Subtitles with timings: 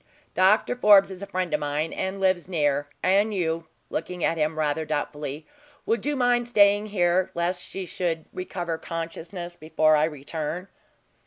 [0.33, 4.57] Doctor Forbes is a friend of mine, and lives near; and you," looking at him
[4.57, 5.45] rather doubtfully,
[5.85, 10.69] "would you mind staying here, lest she should recover consciousness before I return?"